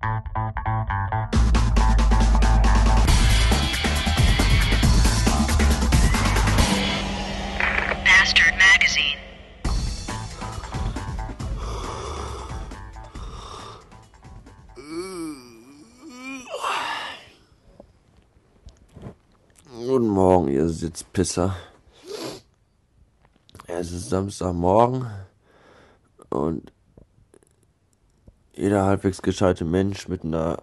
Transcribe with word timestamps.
Bastard 0.00 0.24
Magazine. 8.56 9.18
Guten 19.68 20.08
Morgen, 20.08 20.48
ihr 20.48 20.68
Sitzpisser. 20.70 21.54
Es 23.66 23.92
ist 23.92 24.08
Samstagmorgen 24.08 25.10
und 26.30 26.72
jeder 28.60 28.84
halbwegs 28.84 29.22
gescheite 29.22 29.64
Mensch 29.64 30.06
mit 30.06 30.22
einer 30.22 30.58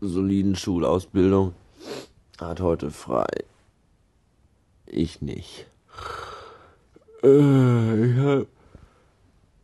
soliden 0.00 0.56
Schulausbildung 0.56 1.54
hat 2.40 2.60
heute 2.60 2.90
frei. 2.90 3.28
Ich 4.86 5.22
nicht. 5.22 5.66
Äh, 7.22 8.06
Ich, 8.06 8.18
hab, 8.18 8.46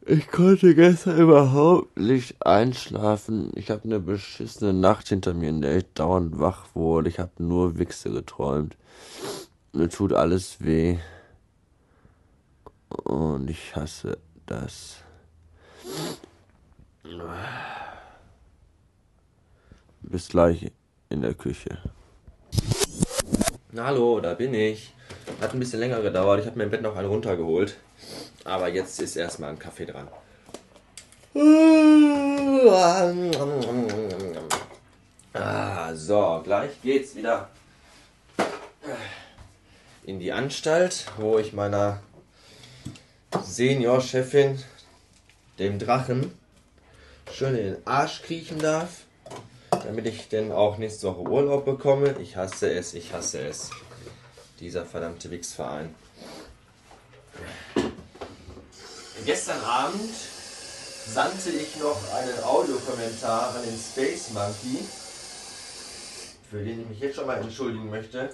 ich 0.06 0.28
konnte 0.28 0.76
gestern 0.76 1.18
überhaupt 1.18 1.98
nicht 1.98 2.46
einschlafen. 2.46 3.50
Ich 3.56 3.70
habe 3.70 3.82
eine 3.84 3.98
beschissene 3.98 4.72
Nacht 4.72 5.08
hinter 5.08 5.34
mir, 5.34 5.48
in 5.48 5.62
der 5.62 5.78
ich 5.78 5.92
dauernd 5.94 6.38
wach 6.38 6.66
wurde. 6.74 7.08
Ich 7.08 7.18
habe 7.18 7.32
nur 7.38 7.76
Wichse 7.76 8.12
geträumt. 8.12 8.76
Mir 9.72 9.88
tut 9.88 10.12
alles 10.12 10.60
weh. 10.60 10.98
Und 12.88 13.50
ich 13.50 13.74
hasse 13.74 14.18
das. 14.46 15.02
Bis 20.02 20.28
gleich 20.28 20.72
in 21.08 21.22
der 21.22 21.34
Küche. 21.34 21.78
Hallo, 23.76 24.20
da 24.20 24.34
bin 24.34 24.54
ich. 24.54 24.92
Hat 25.40 25.52
ein 25.52 25.58
bisschen 25.58 25.80
länger 25.80 26.00
gedauert. 26.00 26.40
Ich 26.40 26.46
habe 26.46 26.56
mir 26.56 26.64
im 26.64 26.70
Bett 26.70 26.82
noch 26.82 26.96
einen 26.96 27.08
runtergeholt. 27.08 27.76
Aber 28.44 28.68
jetzt 28.68 29.00
ist 29.00 29.16
erstmal 29.16 29.50
ein 29.50 29.58
Kaffee 29.58 29.86
dran. 29.86 30.08
Ah, 35.34 35.94
so, 35.94 36.40
gleich 36.42 36.70
geht's 36.82 37.14
wieder 37.14 37.50
in 40.04 40.18
die 40.20 40.32
Anstalt, 40.32 41.06
wo 41.18 41.38
ich 41.38 41.52
meiner 41.52 42.00
Seniorchefin, 43.42 44.62
dem 45.58 45.78
Drachen, 45.78 46.32
schön 47.36 47.54
in 47.54 47.64
den 47.74 47.86
Arsch 47.86 48.22
kriechen 48.22 48.58
darf, 48.58 49.04
damit 49.70 50.06
ich 50.06 50.30
denn 50.30 50.52
auch 50.52 50.78
nächste 50.78 51.08
Woche 51.08 51.20
Urlaub 51.20 51.66
bekomme. 51.66 52.16
Ich 52.18 52.34
hasse 52.34 52.70
es, 52.70 52.94
ich 52.94 53.12
hasse 53.12 53.40
es. 53.40 53.70
Dieser 54.58 54.86
verdammte 54.86 55.30
Wichsverein. 55.30 55.94
Gestern 59.26 59.60
Abend 59.60 60.14
sandte 61.06 61.50
ich 61.50 61.76
noch 61.76 61.98
einen 62.14 62.42
Audiokommentar 62.42 63.54
an 63.54 63.62
den 63.62 63.78
Space 63.78 64.30
Monkey, 64.30 64.82
für 66.50 66.64
den 66.64 66.80
ich 66.80 66.88
mich 66.88 67.00
jetzt 67.00 67.16
schon 67.16 67.26
mal 67.26 67.38
entschuldigen 67.38 67.90
möchte. 67.90 68.30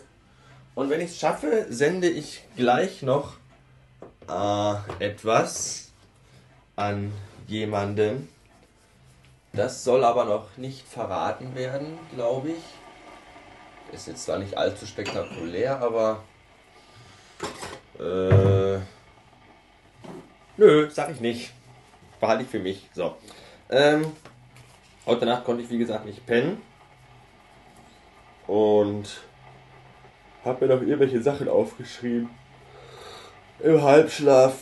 Und 0.77 0.91
wenn 0.91 1.00
ich 1.00 1.11
es 1.11 1.19
schaffe, 1.19 1.67
sende 1.70 2.08
ich 2.08 2.45
gleich 2.55 3.03
noch 3.03 3.33
äh, 4.28 4.75
etwas 5.05 5.89
an 6.77 7.11
jemanden. 7.48 8.28
Das 9.53 9.84
soll 9.84 10.03
aber 10.05 10.25
noch 10.25 10.56
nicht 10.56 10.86
verraten 10.89 11.55
werden, 11.55 11.98
glaube 12.14 12.50
ich. 12.50 12.62
Ist 13.95 14.08
jetzt 14.08 14.25
zwar 14.25 14.39
nicht 14.39 14.56
allzu 14.56 14.86
spektakulär, 14.86 15.78
aber. 15.81 16.22
Äh, 17.98 18.79
nö, 20.57 20.89
sag 20.91 21.11
ich 21.11 21.20
nicht. 21.20 21.52
Behalte 22.18 22.45
ich 22.45 22.48
für 22.48 22.61
mich. 22.61 22.89
So. 22.95 23.17
Ähm, 23.68 24.07
heute 25.05 25.27
Nacht 25.27 25.45
konnte 25.45 25.62
ich, 25.62 25.68
wie 25.68 25.79
gesagt, 25.79 26.07
nicht 26.07 26.24
pennen. 26.24 26.62
Und 28.46 29.20
habe 30.45 30.67
mir 30.67 30.74
noch 30.74 30.83
irgendwelche 30.83 31.20
Sachen 31.20 31.48
aufgeschrieben. 31.48 32.30
Im 33.61 33.83
Halbschlaf. 33.83 34.55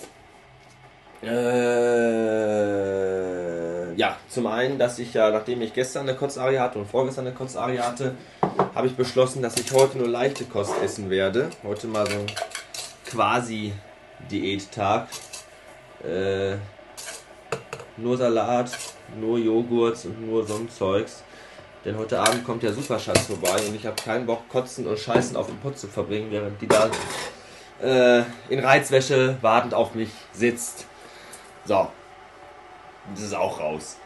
Äh, 1.23 3.20
ja, 4.01 4.17
zum 4.31 4.47
einen, 4.47 4.79
dass 4.79 4.99
ich 4.99 5.13
ja, 5.13 5.31
nachdem 5.31 5.61
ich 5.61 5.75
gestern 5.75 6.09
eine 6.09 6.17
Kotzarie 6.17 6.59
hatte 6.59 6.79
und 6.79 6.87
vorgestern 6.87 7.27
eine 7.27 7.37
Kotzarie 7.37 7.81
hatte, 7.81 8.15
habe 8.75 8.87
ich 8.87 8.97
beschlossen, 8.97 9.43
dass 9.43 9.59
ich 9.59 9.71
heute 9.73 9.99
nur 9.99 10.09
leichte 10.09 10.47
Kost 10.47 10.73
essen 10.83 11.11
werde. 11.11 11.51
Heute 11.63 11.87
mal 11.87 12.07
so 12.07 12.15
ein 12.15 12.27
quasi 13.05 13.75
Diättag. 14.31 15.09
Äh, 16.03 16.57
nur 17.99 18.17
Salat, 18.17 18.71
nur 19.21 19.37
Joghurt 19.37 20.03
und 20.07 20.27
nur 20.27 20.47
so 20.47 20.55
ein 20.55 20.71
Zeugs. 20.71 21.23
Denn 21.85 21.99
heute 21.99 22.21
Abend 22.21 22.43
kommt 22.47 22.63
der 22.63 22.73
Superschatz 22.73 23.27
vorbei 23.27 23.61
und 23.69 23.75
ich 23.75 23.85
habe 23.85 23.97
keinen 24.03 24.25
Bock, 24.25 24.49
Kotzen 24.49 24.87
und 24.87 24.99
Scheißen 24.99 25.37
auf 25.37 25.49
dem 25.49 25.59
Pott 25.59 25.79
zu 25.79 25.89
verbringen, 25.89 26.29
während 26.31 26.59
die 26.63 26.69
da 26.69 26.91
äh, 27.83 28.25
in 28.49 28.61
Reizwäsche 28.61 29.37
wartend 29.43 29.75
auf 29.75 29.95
mich 29.95 30.09
sitzt. 30.33 30.87
So. 31.67 31.89
Das 33.15 33.25
ist 33.25 33.35
auch 33.35 33.61
raus. 33.61 33.97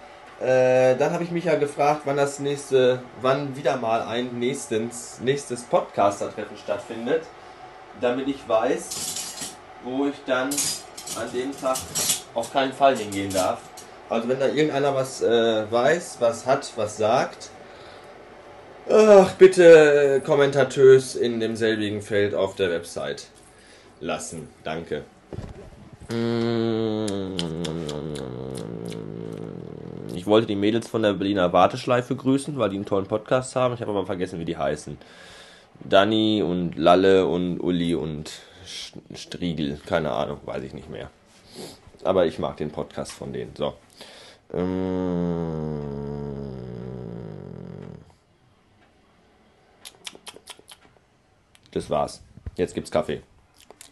Äh, 0.41 0.97
dann 0.97 1.13
habe 1.13 1.25
ich 1.25 1.31
mich 1.31 1.45
ja 1.45 1.55
gefragt, 1.55 2.03
wann 2.05 2.17
das 2.17 2.39
nächste, 2.39 3.01
wann 3.21 3.57
wieder 3.57 3.77
mal 3.77 4.03
ein 4.03 4.39
nächstes, 4.39 5.21
nächstes 5.21 5.63
Podcaster-Treffen 5.63 6.57
stattfindet, 6.57 7.23
damit 8.01 8.29
ich 8.29 8.49
weiß, 8.49 8.89
wo 9.85 10.07
ich 10.07 10.17
dann 10.27 10.51
an 11.17 11.33
dem 11.33 11.53
Tag 11.59 11.77
auf 12.35 12.53
keinen 12.53 12.73
Fall 12.73 12.97
hingehen 12.97 13.33
darf. 13.33 13.61
Also 14.11 14.29
wenn 14.29 14.41
da 14.41 14.47
irgendeiner 14.47 14.95
was 14.95 15.23
äh, 15.23 15.71
weiß, 15.71 16.17
was 16.21 16.47
hat, 16.47 16.73
was 16.77 16.97
sagt, 16.97 17.51
ach, 18.91 19.33
bitte 19.35 20.21
kommentatös 20.27 21.15
in 21.15 21.41
demselbigen 21.41 22.03
Feld 22.03 22.35
auf 22.35 22.57
der 22.57 22.71
Website 22.71 23.29
lassen. 24.01 24.49
Danke. 24.63 25.05
Ich 30.25 30.29
wollte 30.31 30.47
die 30.47 30.57
Mädels 30.57 30.89
von 30.89 31.03
der 31.03 31.13
Berliner 31.13 31.53
Warteschleife 31.53 32.17
grüßen, 32.17 32.57
weil 32.57 32.71
die 32.71 32.77
einen 32.77 32.87
tollen 32.87 33.05
Podcast 33.05 33.55
haben. 33.57 33.75
Ich 33.75 33.83
habe 33.83 33.91
aber 33.91 34.07
vergessen, 34.07 34.39
wie 34.39 34.47
die 34.47 34.57
heißen. 34.57 34.97
Dani 35.81 36.43
und 36.43 36.79
Lalle 36.79 37.27
und 37.27 37.61
Uli 37.61 37.95
und 37.95 38.33
Striegel. 39.15 39.79
Keine 39.85 40.13
Ahnung, 40.13 40.39
weiß 40.47 40.63
ich 40.63 40.73
nicht 40.73 40.89
mehr. 40.89 41.11
Aber 42.05 42.25
ich 42.25 42.39
mag 42.39 42.57
den 42.57 42.71
Podcast 42.71 43.13
von 43.13 43.35
denen. 43.35 43.53
So. 43.55 43.75
Ähm, 44.55 45.83
Das 51.71 51.91
war's. 51.91 52.23
Jetzt 52.57 52.75
gibt's 52.75 52.91
Kaffee. 52.91 53.21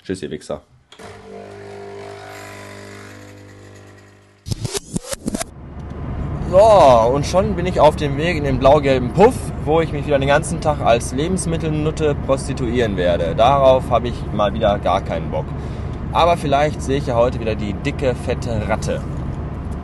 Tschüss, 0.02 0.22
ihr 0.22 0.30
Wichser. 0.30 0.62
Und 6.62 7.26
schon 7.26 7.56
bin 7.56 7.66
ich 7.66 7.80
auf 7.80 7.96
dem 7.96 8.16
Weg 8.16 8.36
in 8.36 8.44
den 8.44 8.58
blau-gelben 8.58 9.12
Puff, 9.12 9.34
wo 9.64 9.80
ich 9.80 9.92
mich 9.92 10.06
wieder 10.06 10.18
den 10.18 10.28
ganzen 10.28 10.60
Tag 10.60 10.80
als 10.80 11.12
Lebensmittelnutte 11.12 12.14
prostituieren 12.26 12.96
werde. 12.96 13.34
Darauf 13.34 13.90
habe 13.90 14.08
ich 14.08 14.14
mal 14.32 14.54
wieder 14.54 14.78
gar 14.78 15.00
keinen 15.00 15.30
Bock. 15.30 15.44
Aber 16.12 16.36
vielleicht 16.36 16.80
sehe 16.80 16.98
ich 16.98 17.06
ja 17.06 17.16
heute 17.16 17.40
wieder 17.40 17.56
die 17.56 17.72
dicke, 17.72 18.14
fette 18.14 18.68
Ratte. 18.68 19.00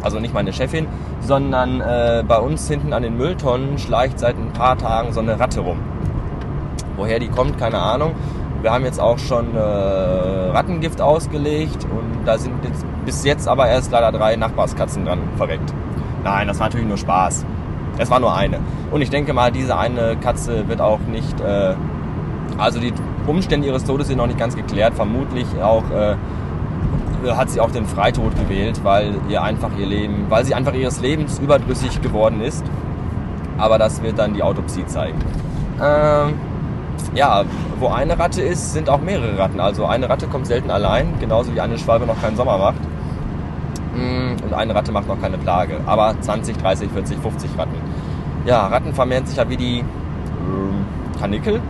Also 0.03 0.21
nicht 0.21 0.33
meine 0.33 0.53
Chefin, 0.53 0.87
sondern 1.21 1.81
äh, 1.81 2.23
bei 2.27 2.39
uns 2.39 2.69
hinten 2.69 2.93
an 2.93 3.03
den 3.03 3.17
Mülltonnen 3.17 3.79
schleicht 3.79 4.21
seit 4.21 4.37
ein 4.37 4.53
paar 4.53 4.79
Tagen 4.79 5.13
so 5.13 5.19
eine 5.19 5.41
Ratte 5.41 5.61
rum. 5.61 5.81
Woher 6.97 7.19
die 7.19 7.29
kommt, 7.29 7.59
keine 7.59 7.79
Ahnung. 7.79 8.15
Wir 8.63 8.73
haben 8.73 8.85
jetzt 8.85 9.01
auch 9.01 9.19
schon 9.19 9.55
äh, 9.57 9.59
Rattengift 9.59 11.01
ausgelegt 11.01 11.85
und 11.85 12.25
da 12.25 12.39
sind 12.39 12.65
jetzt, 12.65 12.85
bis 13.05 13.25
jetzt 13.25 13.49
aber 13.49 13.69
erst 13.69 13.91
leider 13.91 14.13
drei 14.13 14.37
Nachbarskatzen 14.37 15.05
dran 15.05 15.21
verreckt. 15.37 15.73
Nein, 16.25 16.49
das 16.49 16.59
war 16.59 16.67
natürlich 16.67 16.87
nur 16.87 16.99
Spaß. 16.99 17.45
Es 17.99 18.11
war 18.11 18.21
nur 18.21 18.35
eine. 18.35 18.61
Und 18.91 19.03
ich 19.03 19.11
denke 19.11 19.33
mal, 19.33 19.51
diese 19.51 19.77
eine 19.77 20.17
Katze 20.17 20.69
wird 20.69 20.81
auch 20.81 21.01
nicht, 21.01 21.41
äh, 21.41 21.75
also 22.57 22.81
die 22.81 22.93
Umstände 23.27 23.67
ihres 23.67 23.85
Todes 23.85 24.09
sind 24.09 24.19
noch 24.19 24.27
nicht 24.27 24.39
ganz 24.39 24.57
geklärt. 24.57 24.95
Vermutlich 24.95 25.47
auch 25.63 25.85
äh, 25.91 26.17
hat 27.27 27.51
sie 27.51 27.61
auch 27.61 27.71
den 27.71 27.87
Freitod 27.87 28.37
gewählt, 28.37 28.81
weil 28.85 29.15
ihr 29.29 29.43
einfach 29.43 29.71
ihr 29.79 29.87
Leben, 29.87 30.27
weil 30.29 30.45
sie 30.45 30.55
einfach 30.55 30.75
ihres 30.75 31.01
Lebens 31.01 31.39
überdrüssig 31.39 32.01
geworden 32.01 32.41
ist. 32.41 32.65
Aber 33.59 33.79
das 33.79 34.03
wird 34.03 34.19
dann 34.19 34.35
die 34.35 34.43
Autopsie 34.43 34.87
zeigen. 34.87 35.19
Ähm, 35.83 36.35
ja, 37.15 37.45
wo 37.81 37.89
eine 37.89 38.19
Ratte 38.19 38.43
ist, 38.43 38.73
sind 38.73 38.89
auch 38.89 39.01
mehrere 39.01 39.39
Ratten. 39.39 39.61
Also 39.61 39.87
eine 39.87 40.09
Ratte 40.09 40.27
kommt 40.27 40.47
selten 40.47 40.71
allein, 40.71 41.15
genauso 41.21 41.55
wie 41.55 41.61
eine 41.61 41.79
Schwalbe 41.79 42.07
noch 42.07 42.21
keinen 42.21 42.37
Sommer 42.37 42.59
macht. 42.59 42.81
Und 44.49 44.55
eine 44.55 44.75
Ratte 44.75 44.93
macht 44.93 45.09
noch 45.09 45.21
keine 45.21 45.37
Plage. 45.37 45.81
Aber 45.85 46.19
20, 46.19 46.57
30, 46.57 46.91
40, 46.91 47.19
50 47.19 47.51
Ratten. 47.59 47.77
Ja, 48.47 48.67
Ratten 48.67 48.95
vermehren 48.95 49.27
sich 49.27 49.37
ja 49.37 49.49
wie 49.49 49.59
die 49.59 49.79
ähm, 49.81 50.87
Kanickel. 51.19 51.61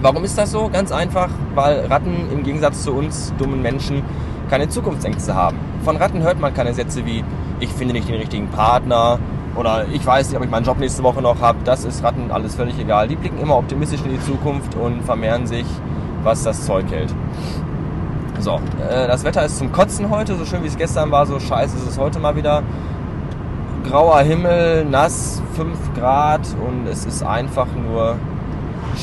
Warum 0.00 0.24
ist 0.24 0.38
das 0.38 0.50
so? 0.50 0.70
Ganz 0.70 0.92
einfach, 0.92 1.28
weil 1.54 1.86
Ratten 1.86 2.30
im 2.32 2.42
Gegensatz 2.42 2.84
zu 2.84 2.92
uns 2.92 3.34
dummen 3.36 3.60
Menschen 3.60 4.02
keine 4.48 4.68
Zukunftsängste 4.68 5.34
haben. 5.34 5.58
Von 5.84 5.96
Ratten 5.96 6.22
hört 6.22 6.40
man 6.40 6.54
keine 6.54 6.72
Sätze 6.72 7.04
wie 7.04 7.22
ich 7.60 7.68
finde 7.70 7.94
nicht 7.94 8.08
den 8.08 8.16
richtigen 8.16 8.48
Partner 8.48 9.18
oder 9.56 9.86
ich 9.92 10.04
weiß 10.04 10.28
nicht, 10.28 10.36
ob 10.38 10.44
ich 10.44 10.50
meinen 10.50 10.64
Job 10.64 10.78
nächste 10.78 11.02
Woche 11.02 11.22
noch 11.22 11.40
habe. 11.40 11.58
Das 11.64 11.84
ist 11.84 12.02
Ratten 12.02 12.30
alles 12.30 12.54
völlig 12.54 12.78
egal. 12.78 13.08
Die 13.08 13.16
blicken 13.16 13.38
immer 13.38 13.56
optimistisch 13.56 14.00
in 14.04 14.12
die 14.12 14.20
Zukunft 14.20 14.74
und 14.74 15.02
vermehren 15.02 15.46
sich, 15.46 15.66
was 16.22 16.42
das 16.42 16.64
Zeug 16.64 16.86
hält. 16.90 17.14
So, 18.40 18.60
äh, 18.88 19.06
das 19.06 19.24
Wetter 19.24 19.44
ist 19.44 19.58
zum 19.58 19.72
Kotzen 19.72 20.10
heute, 20.10 20.34
so 20.36 20.44
schön 20.44 20.62
wie 20.62 20.68
es 20.68 20.76
gestern 20.76 21.10
war, 21.10 21.26
so 21.26 21.38
scheiße 21.38 21.76
ist 21.76 21.88
es 21.88 21.98
heute 21.98 22.18
mal 22.18 22.36
wieder. 22.36 22.62
Grauer 23.88 24.20
Himmel, 24.20 24.84
nass, 24.84 25.42
5 25.56 25.94
Grad 25.94 26.40
und 26.66 26.86
es 26.86 27.04
ist 27.04 27.22
einfach 27.22 27.66
nur 27.74 28.16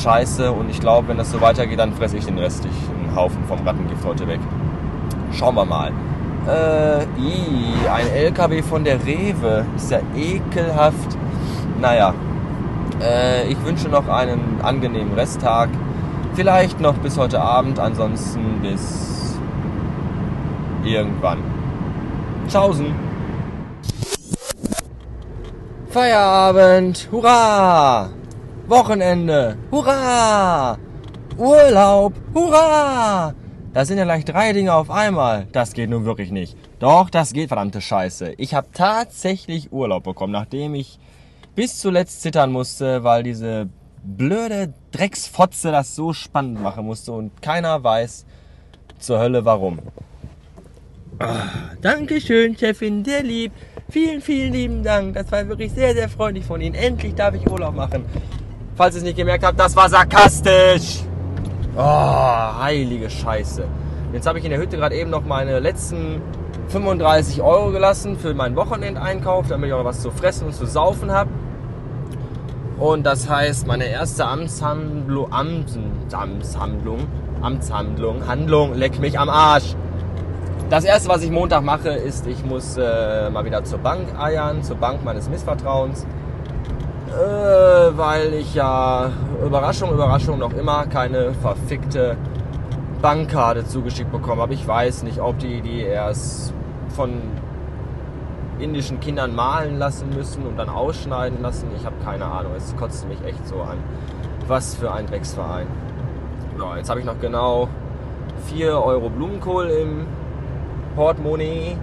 scheiße 0.02 0.50
und 0.50 0.70
ich 0.70 0.80
glaube, 0.80 1.08
wenn 1.08 1.18
das 1.18 1.30
so 1.30 1.40
weitergeht, 1.40 1.78
dann 1.78 1.92
fresse 1.92 2.16
ich 2.16 2.26
den 2.26 2.38
restlichen 2.38 3.14
Haufen 3.14 3.44
vom 3.46 3.66
Rattengift 3.66 4.04
heute 4.04 4.26
weg. 4.26 4.40
Schauen 5.32 5.54
wir 5.54 5.64
mal. 5.64 5.92
Äh, 6.46 7.04
ii, 7.20 7.88
ein 7.92 8.08
LKW 8.08 8.62
von 8.62 8.84
der 8.84 9.04
Rewe. 9.06 9.64
Ist 9.76 9.90
ja 9.90 10.00
ekelhaft. 10.16 11.16
Naja, 11.80 12.14
äh, 13.00 13.48
ich 13.48 13.64
wünsche 13.64 13.88
noch 13.88 14.08
einen 14.08 14.60
angenehmen 14.62 15.14
Resttag. 15.14 15.68
Vielleicht 16.34 16.80
noch 16.80 16.94
bis 16.94 17.18
heute 17.18 17.40
Abend, 17.40 17.78
ansonsten 17.78 18.60
bis 18.62 19.11
irgendwann. 20.84 21.38
Tschaußen. 22.48 22.86
Feierabend, 25.88 27.08
hurra! 27.12 28.08
Wochenende, 28.66 29.58
hurra! 29.70 30.78
Urlaub, 31.36 32.14
hurra! 32.34 33.34
Das 33.74 33.88
sind 33.88 33.98
ja 33.98 34.04
gleich 34.04 34.24
drei 34.24 34.52
Dinge 34.52 34.74
auf 34.74 34.90
einmal. 34.90 35.46
Das 35.52 35.72
geht 35.72 35.90
nun 35.90 36.04
wirklich 36.04 36.30
nicht. 36.30 36.56
Doch, 36.78 37.10
das 37.10 37.32
geht, 37.32 37.48
verdammte 37.48 37.80
Scheiße. 37.80 38.34
Ich 38.36 38.54
habe 38.54 38.68
tatsächlich 38.72 39.72
Urlaub 39.72 40.04
bekommen, 40.04 40.32
nachdem 40.32 40.74
ich 40.74 40.98
bis 41.54 41.78
zuletzt 41.78 42.22
zittern 42.22 42.52
musste, 42.52 43.04
weil 43.04 43.22
diese 43.22 43.68
blöde 44.02 44.74
Drecksfotze 44.90 45.70
das 45.70 45.94
so 45.94 46.12
spannend 46.12 46.60
machen 46.60 46.84
musste 46.84 47.12
und 47.12 47.40
keiner 47.40 47.82
weiß 47.82 48.26
zur 48.98 49.18
Hölle 49.18 49.44
warum. 49.44 49.80
Ah, 51.18 51.44
Dankeschön, 51.80 52.56
Chefin, 52.56 53.04
sehr 53.04 53.22
lieb. 53.22 53.52
Vielen, 53.90 54.20
vielen 54.20 54.52
lieben 54.52 54.82
Dank. 54.82 55.14
Das 55.14 55.30
war 55.30 55.46
wirklich 55.46 55.72
sehr, 55.72 55.94
sehr 55.94 56.08
freundlich 56.08 56.44
von 56.44 56.60
Ihnen. 56.60 56.74
Endlich 56.74 57.14
darf 57.14 57.34
ich 57.34 57.48
Urlaub 57.48 57.74
machen. 57.74 58.04
Falls 58.74 58.94
ihr 58.94 58.98
es 58.98 59.04
nicht 59.04 59.16
gemerkt 59.16 59.44
habt, 59.44 59.60
das 59.60 59.76
war 59.76 59.88
sarkastisch. 59.88 61.00
Oh, 61.76 62.60
heilige 62.60 63.10
Scheiße. 63.10 63.64
Jetzt 64.12 64.26
habe 64.26 64.38
ich 64.38 64.44
in 64.44 64.50
der 64.50 64.58
Hütte 64.58 64.76
gerade 64.78 64.94
eben 64.94 65.10
noch 65.10 65.24
meine 65.24 65.58
letzten 65.60 66.22
35 66.68 67.42
Euro 67.42 67.70
gelassen 67.70 68.16
für 68.18 68.32
meinen 68.32 68.56
Wochenendeinkauf, 68.56 69.46
damit 69.48 69.68
ich 69.68 69.74
auch 69.74 69.84
was 69.84 70.00
zu 70.00 70.10
fressen 70.10 70.46
und 70.46 70.54
zu 70.54 70.66
saufen 70.66 71.10
habe. 71.10 71.30
Und 72.78 73.04
das 73.04 73.28
heißt, 73.28 73.66
meine 73.66 73.84
erste 73.84 74.26
Amtshandlung, 74.26 75.32
Amts, 75.32 75.78
Amtshandlung, 76.12 77.06
Amtshandlung, 77.42 78.26
Handlung, 78.26 78.74
leck 78.74 78.98
mich 78.98 79.18
am 79.18 79.28
Arsch. 79.28 79.76
Das 80.72 80.84
erste, 80.84 81.10
was 81.10 81.22
ich 81.22 81.30
Montag 81.30 81.62
mache, 81.62 81.90
ist, 81.90 82.26
ich 82.26 82.42
muss 82.46 82.78
äh, 82.78 83.28
mal 83.28 83.44
wieder 83.44 83.62
zur 83.62 83.78
Bank 83.78 84.18
eiern, 84.18 84.62
zur 84.62 84.76
Bank 84.76 85.04
meines 85.04 85.28
Missvertrauens 85.28 86.06
äh, 87.12 87.96
weil 87.98 88.32
ich 88.32 88.54
ja, 88.54 89.10
Überraschung, 89.44 89.92
Überraschung, 89.92 90.38
noch 90.38 90.54
immer 90.54 90.86
keine 90.86 91.34
verfickte 91.34 92.16
Bankkarte 93.02 93.66
zugeschickt 93.66 94.10
bekommen 94.10 94.40
habe. 94.40 94.54
Ich 94.54 94.66
weiß 94.66 95.02
nicht, 95.02 95.20
ob 95.20 95.38
die 95.38 95.60
die 95.60 95.82
erst 95.82 96.54
von 96.88 97.20
indischen 98.58 98.98
Kindern 98.98 99.34
malen 99.34 99.78
lassen 99.78 100.08
müssen 100.08 100.46
und 100.46 100.56
dann 100.56 100.70
ausschneiden 100.70 101.42
lassen. 101.42 101.68
Ich 101.76 101.84
habe 101.84 101.96
keine 102.02 102.24
Ahnung. 102.24 102.52
Es 102.56 102.74
kotzt 102.76 103.06
mich 103.06 103.22
echt 103.26 103.46
so 103.46 103.56
an. 103.56 103.76
Was 104.48 104.74
für 104.74 104.90
ein 104.90 105.06
Drecksverein. 105.06 105.66
So, 106.56 106.74
jetzt 106.74 106.88
habe 106.88 107.00
ich 107.00 107.04
noch 107.04 107.20
genau 107.20 107.68
4 108.46 108.82
Euro 108.82 109.10
Blumenkohl 109.10 109.68
im 109.68 110.06
Portemonnaie 110.94 111.76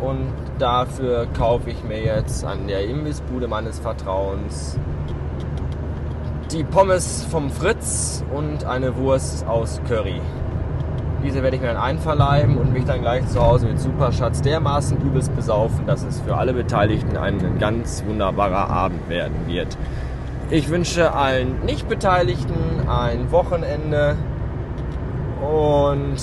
und 0.00 0.32
dafür 0.58 1.26
kaufe 1.36 1.70
ich 1.70 1.82
mir 1.84 2.02
jetzt 2.02 2.44
an 2.44 2.66
der 2.66 2.86
Imbissbude 2.86 3.48
meines 3.48 3.78
Vertrauens 3.78 4.78
die 6.54 6.62
Pommes 6.62 7.26
vom 7.30 7.50
Fritz 7.50 8.24
und 8.32 8.64
eine 8.64 8.96
Wurst 8.96 9.46
aus 9.46 9.80
Curry. 9.88 10.20
Diese 11.24 11.42
werde 11.42 11.56
ich 11.56 11.62
mir 11.62 11.68
dann 11.68 11.78
einverleiben 11.78 12.58
und 12.58 12.72
mich 12.72 12.84
dann 12.84 13.00
gleich 13.00 13.26
zu 13.26 13.42
Hause 13.42 13.66
mit 13.66 13.80
Superschatz 13.80 14.42
dermaßen 14.42 15.00
übelst 15.00 15.34
besaufen, 15.34 15.86
dass 15.86 16.04
es 16.04 16.20
für 16.20 16.36
alle 16.36 16.52
Beteiligten 16.52 17.16
ein 17.16 17.58
ganz 17.58 18.04
wunderbarer 18.06 18.68
Abend 18.68 19.08
werden 19.08 19.48
wird. 19.48 19.76
Ich 20.50 20.68
wünsche 20.68 21.14
allen 21.14 21.64
Nicht-Beteiligten 21.64 22.88
ein 22.88 23.32
Wochenende 23.32 24.16
und 25.40 26.20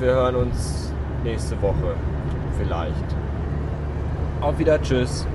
wir 0.00 0.12
hören 0.12 0.34
uns 0.36 0.92
nächste 1.24 1.60
Woche 1.60 1.94
vielleicht. 2.58 3.04
Auf 4.40 4.58
wieder, 4.58 4.80
tschüss. 4.80 5.26